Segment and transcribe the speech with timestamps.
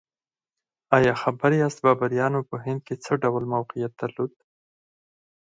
[0.97, 4.31] ایا خبر یاست بابریانو په هند کې څه ډول موقعیت درلود؟